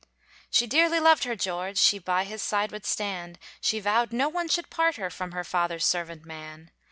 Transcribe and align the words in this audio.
She 0.49 0.65
dearly 0.65 0.99
loved 0.99 1.25
her 1.25 1.35
George, 1.35 1.77
She 1.77 1.99
by 1.99 2.23
his 2.23 2.41
side 2.41 2.71
would 2.71 2.87
stand, 2.87 3.37
She 3.61 3.79
vowed 3.79 4.11
no 4.11 4.29
one 4.29 4.47
should 4.47 4.71
part 4.71 4.95
her, 4.95 5.11
From 5.11 5.31
her 5.33 5.43
father's 5.43 5.85
servant 5.85 6.25
man. 6.25 6.71